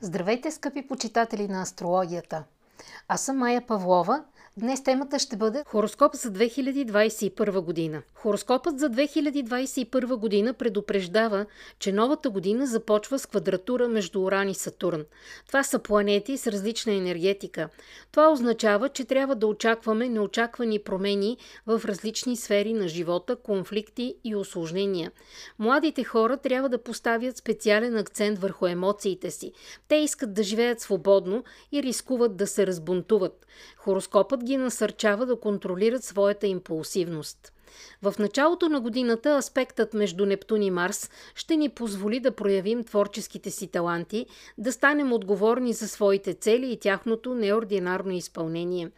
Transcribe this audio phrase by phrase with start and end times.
[0.00, 2.44] Здравейте, скъпи почитатели на астрологията!
[3.08, 4.24] Аз съм Майя Павлова–
[4.58, 8.02] Днес темата ще бъде Хороскоп за 2021 година.
[8.14, 11.46] Хороскопът за 2021 година предупреждава,
[11.78, 15.04] че новата година започва с квадратура между Уран и Сатурн.
[15.46, 17.68] Това са планети с различна енергетика.
[18.12, 24.36] Това означава, че трябва да очакваме неочаквани промени в различни сфери на живота, конфликти и
[24.36, 25.12] осложнения.
[25.58, 29.52] Младите хора трябва да поставят специален акцент върху емоциите си.
[29.88, 33.46] Те искат да живеят свободно и рискуват да се разбунтуват.
[33.76, 37.52] Хороскопът ги насърчава да контролират своята импулсивност.
[38.02, 43.50] В началото на годината аспектът между Нептун и Марс ще ни позволи да проявим творческите
[43.50, 44.26] си таланти,
[44.58, 48.90] да станем отговорни за своите цели и тяхното неординарно изпълнение.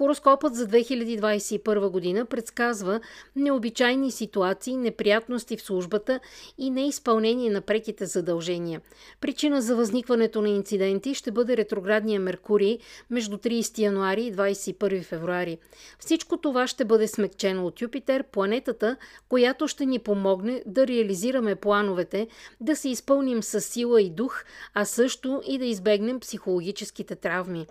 [0.00, 3.00] Хороскопът за 2021 година предсказва
[3.36, 6.20] необичайни ситуации, неприятности в службата
[6.58, 8.80] и неизпълнение на преките задължения.
[9.20, 12.78] Причина за възникването на инциденти ще бъде ретроградния Меркурий
[13.10, 15.58] между 30 януари и 21 февруари.
[15.98, 18.96] Всичко това ще бъде смекчено от Юпитер, планетата,
[19.28, 22.28] която ще ни помогне да реализираме плановете,
[22.60, 27.66] да се изпълним с сила и дух, а също и да избегнем психологическите травми.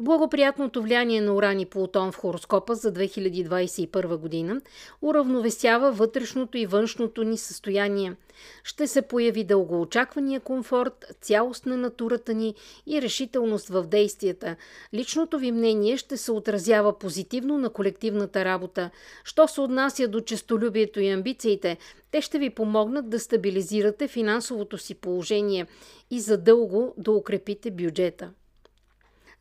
[0.00, 4.60] Благоприятното влияние на Уран и Плутон в хороскопа за 2021 година
[5.02, 8.16] уравновесява вътрешното и външното ни състояние.
[8.64, 12.54] Ще се появи дългоочаквания комфорт, цялост на натурата ни
[12.86, 14.56] и решителност в действията.
[14.94, 18.90] Личното ви мнение ще се отразява позитивно на колективната работа.
[19.24, 21.76] Що се отнася до честолюбието и амбициите,
[22.10, 25.66] те ще ви помогнат да стабилизирате финансовото си положение
[26.10, 28.30] и задълго да укрепите бюджета.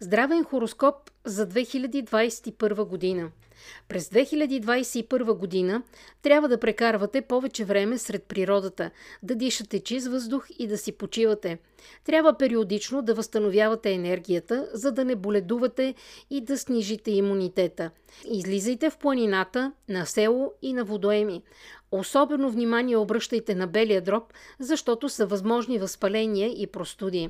[0.06, 3.32] Здравен хороскоп за 2021 година.
[3.88, 5.84] През 2021 година
[6.22, 8.92] трябва да прекарвате повече време сред природата,
[9.24, 11.58] да дишате чист въздух и да си почивате.
[12.04, 15.96] Трябва периодично да възстановявате енергията, за да не боледувате
[16.30, 17.92] и да снижите имунитета.
[18.32, 21.44] Излизайте в планината, на село и на водоеми.
[21.92, 27.30] Особено внимание обръщайте на белия дроб, защото са възможни възпаления и простуди.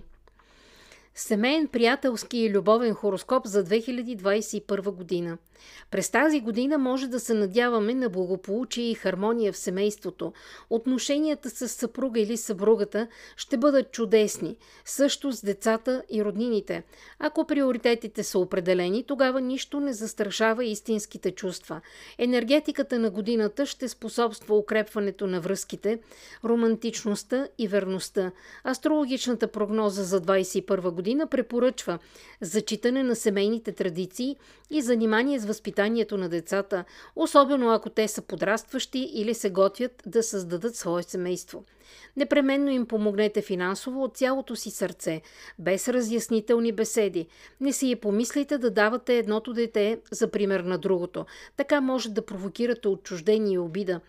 [1.18, 5.38] Семейен, приятелски и любовен хороскоп за 2021 година.
[5.92, 10.34] През тази година може да се надяваме на благополучие и хармония в семейството.
[10.70, 16.84] Отношенията с съпруга или съпругата ще бъдат чудесни, също с децата и роднините.
[17.20, 21.82] Ако приоритетите са определени, тогава нищо не застрашава истинските чувства.
[22.18, 26.00] Енергетиката на годината ще способства укрепването на връзките,
[26.44, 28.32] романтичността и верността.
[28.64, 32.00] Астрологичната прогноза за 2021 година препоръчва
[32.42, 34.36] зачитане на семейните традиции
[34.70, 36.84] и занимание с възпитанието на децата,
[37.16, 41.64] особено ако те са подрастващи или се готвят да създадат свое семейство.
[42.18, 45.22] Непременно им помогнете финансово от цялото си сърце,
[45.60, 47.28] без разяснителни беседи.
[47.62, 51.26] Не си и помислите да давате едното дете за пример на другото.
[51.58, 54.00] Така може да провокирате отчуждение и обида.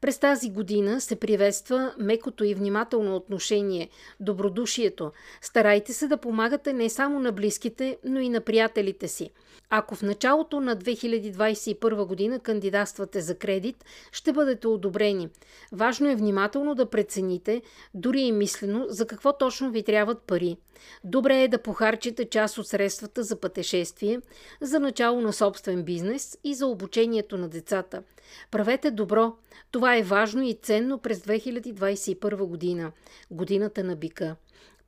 [0.00, 3.88] През тази година се приветства мекото и внимателно отношение,
[4.20, 5.12] добродушието.
[5.40, 6.37] Старайте се да помагате
[6.72, 9.30] не само на близките, но и на приятелите си.
[9.70, 15.28] Ако в началото на 2021 година кандидатствате за кредит, ще бъдете одобрени.
[15.72, 17.62] Важно е внимателно да прецените,
[17.94, 20.56] дори и мислено, за какво точно ви трябват пари.
[21.04, 24.20] Добре е да похарчите част от средствата за пътешествие,
[24.60, 28.02] за начало на собствен бизнес и за обучението на децата.
[28.50, 29.36] Правете добро.
[29.70, 32.92] Това е важно и ценно през 2021 година,
[33.30, 34.36] годината на бика.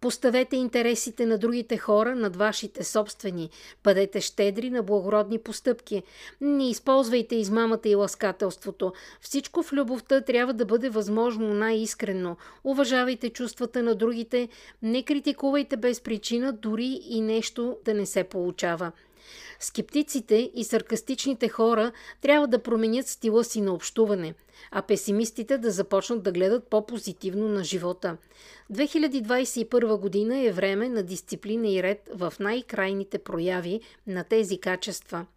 [0.01, 3.51] Поставете интересите на другите хора над вашите собствени.
[3.85, 6.03] Бъдете щедри на благородни постъпки.
[6.41, 8.93] Не използвайте измамата и ласкателството.
[9.21, 12.37] Всичко в любовта трябва да бъде възможно най-искрено.
[12.65, 14.49] Уважавайте чувствата на другите.
[14.83, 18.93] Не критикувайте без причина, дори и нещо да не се получава.
[19.61, 24.35] Скептиците и саркастичните хора трябва да променят стила си на общуване,
[24.71, 28.17] а песимистите да започнат да гледат по-позитивно на живота.
[28.73, 35.27] 2021 година е време на дисциплина и ред в най-крайните прояви на тези качества–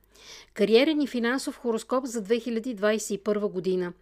[0.54, 3.94] Кариерен и финансов хороскоп за 2021 година.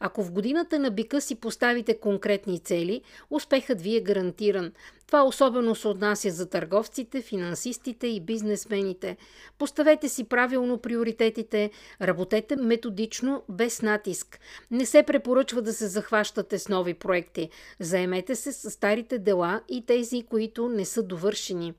[0.00, 4.72] Ако в годината на бика си поставите конкретни цели, успехът ви е гарантиран.
[5.06, 9.16] Това особено се отнася за търговците, финансистите и бизнесмените.
[9.58, 11.70] Поставете си правилно приоритетите,
[12.02, 14.40] работете методично, без натиск.
[14.70, 17.50] Не се препоръчва да се захващате с нови проекти.
[17.80, 21.74] Заемете се с старите дела и тези, които не са довършени.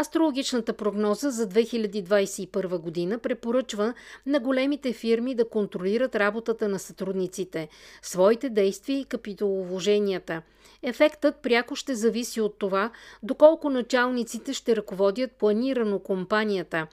[0.00, 3.94] Астрологичната прогноза за 2021 година препоръчва
[4.26, 7.68] на големите фирми да контролират работата на сътрудниците,
[8.02, 10.42] своите действия и капиталовложенията.
[10.82, 12.90] Ефектът пряко ще зависи от това,
[13.22, 16.86] доколко началниците ще ръководят планирано компанията.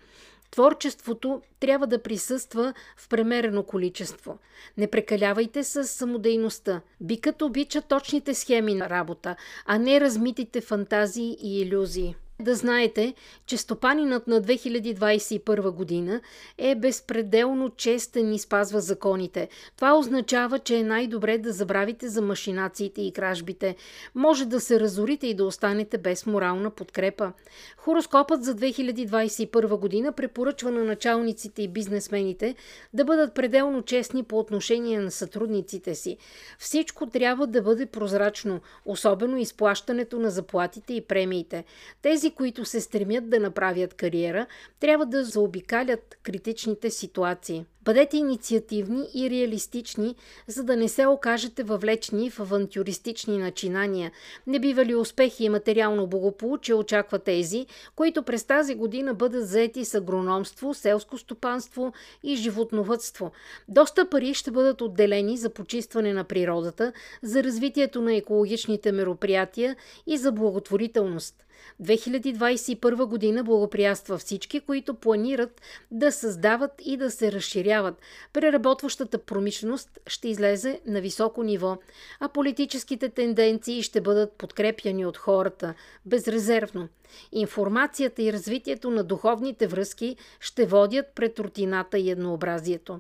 [0.52, 4.38] Творчеството трябва да присъства в премерено количество.
[4.78, 6.82] Не прекалявайте с самодейността.
[7.02, 12.16] Бикът обича точните схеми на работа, а не размитите фантазии и иллюзии.
[12.42, 13.14] Да знаете,
[13.46, 16.22] че стопанинът на 2021 година
[16.58, 19.50] е безпределно честен и спазва законите.
[19.76, 23.76] Това означава, че е най-добре да забравите за машинациите и кражбите.
[24.16, 27.32] Може да се разорите и да останете без морална подкрепа.
[27.78, 32.56] Хороскопът за 2021 година препоръчва на началниците и бизнесмените
[32.94, 36.18] да бъдат пределно честни по отношение на сътрудниците си.
[36.60, 41.64] Всичко трябва да бъде прозрачно, особено изплащането на заплатите и премиите.
[42.02, 44.46] Тези тези, които се стремят да направят кариера,
[44.80, 47.66] трябва да заобикалят критичните ситуации.
[47.88, 50.16] Бъдете инициативни и реалистични,
[50.48, 54.12] за да не се окажете въвлечени в авантюристични начинания.
[54.48, 59.86] Не бива ли успехи и материално благополучие очаква тези, които през тази година бъдат заети
[59.86, 61.94] с агрономство, селско стопанство
[62.24, 63.32] и животновътство.
[63.68, 66.94] Доста пари ще бъдат отделени за почистване на природата,
[67.24, 69.76] за развитието на екологичните мероприятия
[70.08, 71.44] и за благотворителност.
[71.82, 75.62] 2021 година благоприятства всички, които планират
[75.92, 77.77] да създават и да се разширяват.
[78.34, 81.78] Преработващата промишленост ще излезе на високо ниво,
[82.20, 85.74] а политическите тенденции ще бъдат подкрепяни от хората
[86.06, 86.88] безрезервно.
[87.32, 93.00] Информацията и развитието на духовните връзки ще водят пред рутината и еднообразието.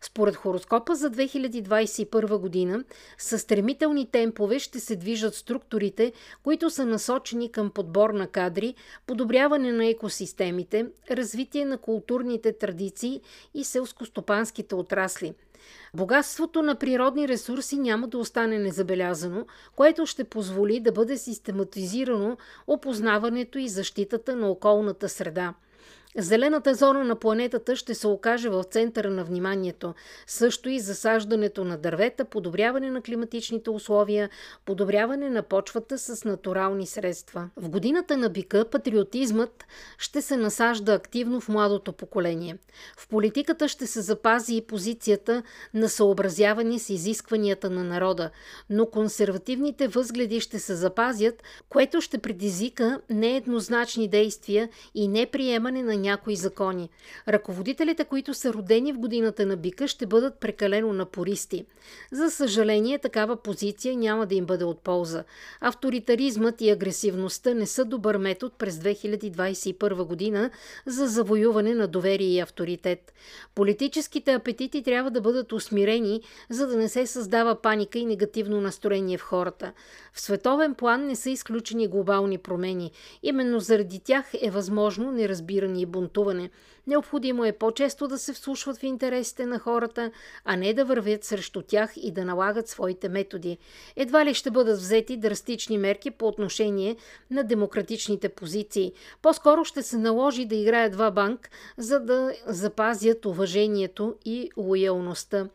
[0.00, 2.84] Според хороскопа за 2021 година,
[3.18, 6.12] с стремителни темпове ще се движат структурите,
[6.42, 8.74] които са насочени към подбор на кадри,
[9.06, 13.20] подобряване на екосистемите, развитие на културните традиции
[13.54, 15.34] и селскостопанските отрасли.
[15.94, 19.46] Богатството на природни ресурси няма да остане незабелязано,
[19.76, 22.36] което ще позволи да бъде систематизирано
[22.66, 25.54] опознаването и защитата на околната среда.
[26.16, 29.94] Зелената зона на планетата ще се окаже в центъра на вниманието.
[30.26, 34.30] Също и засаждането на дървета, подобряване на климатичните условия,
[34.64, 37.50] подобряване на почвата с натурални средства.
[37.56, 39.64] В годината на бика патриотизмът
[39.98, 42.58] ще се насажда активно в младото поколение.
[42.98, 45.42] В политиката ще се запази и позицията
[45.74, 48.30] на съобразяване с изискванията на народа,
[48.70, 56.36] но консервативните възгледи ще се запазят, което ще предизвика нееднозначни действия и неприемане на някои
[56.36, 56.90] закони.
[57.28, 61.64] Ръководителите, които са родени в годината на бика, ще бъдат прекалено напористи.
[62.12, 65.24] За съжаление, такава позиция няма да им бъде от полза.
[65.60, 70.50] Авторитаризмът и агресивността не са добър метод през 2021 година
[70.86, 73.12] за завоюване на доверие и авторитет.
[73.54, 76.20] Политическите апетити трябва да бъдат усмирени,
[76.50, 79.72] за да не се създава паника и негативно настроение в хората.
[80.12, 82.90] В световен план не са изключени глобални промени.
[83.22, 86.50] Именно заради тях е възможно неразбиране и бунтуване.
[86.86, 90.10] Необходимо е по-често да се вслушват в интересите на хората,
[90.44, 93.58] а не да вървят срещу тях и да налагат своите методи.
[93.96, 96.96] Едва ли ще бъдат взети драстични мерки по отношение
[97.30, 98.92] на демократичните позиции.
[99.22, 105.48] По-скоро ще се наложи да играят два банк, за да запазят уважението и лоялността.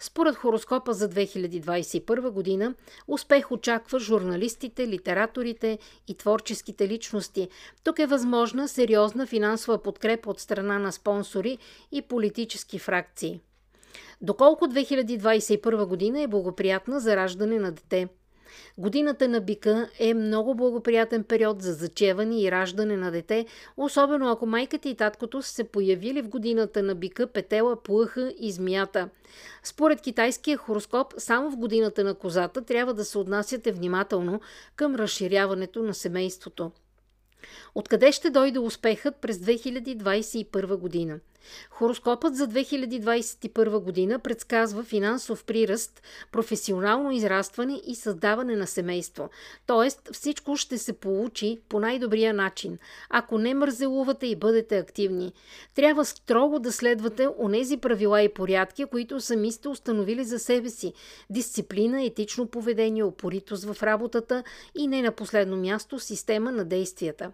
[0.00, 2.74] Според хороскопа за 2021 година,
[3.08, 5.78] успех очаква журналистите, литераторите
[6.08, 7.48] и творческите личности.
[7.84, 11.58] Тук е възможна сериозна финансова подкрепа от страна на спонсори
[11.92, 13.40] и политически фракции.
[14.20, 18.08] Доколко 2021 година е благоприятна за раждане на дете–
[18.78, 23.46] Годината на бика е много благоприятен период за зачеване и раждане на дете,
[23.76, 28.52] особено ако майката и таткото са се появили в годината на бика, петела, плъха и
[28.52, 29.08] змията.
[29.62, 34.40] Според китайския хороскоп, само в годината на козата трябва да се отнасяте внимателно
[34.76, 36.70] към разширяването на семейството.
[37.74, 41.18] Откъде ще дойде успехът през 2021 година?
[41.70, 49.30] Хороскопът за 2021 година предсказва финансов приръст, професионално израстване и създаване на семейство.
[49.66, 52.78] Тоест всичко ще се получи по най-добрия начин,
[53.10, 55.32] ако не мързелувате и бъдете активни.
[55.74, 60.92] Трябва строго да следвате онези правила и порядки, които сами сте установили за себе си.
[61.30, 64.44] Дисциплина, етично поведение, опоритост в работата
[64.74, 67.32] и не на последно място система на действията.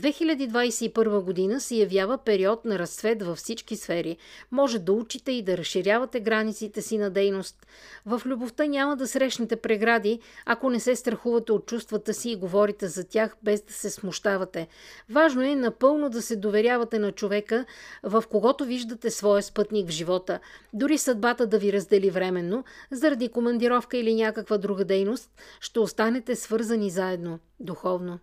[0.00, 4.16] 2021 година се явява период на разцвет във всички сфери.
[4.50, 7.66] Може да учите и да разширявате границите си на дейност.
[8.06, 12.88] В любовта няма да срещнете прегради, ако не се страхувате от чувствата си и говорите
[12.88, 14.68] за тях без да се смущавате.
[15.10, 17.64] Важно е напълно да се доверявате на човека,
[18.02, 20.40] в когото виждате своя спътник в живота.
[20.72, 25.30] Дори съдбата да ви раздели временно, заради командировка или някаква друга дейност,
[25.60, 28.18] ще останете свързани заедно, духовно.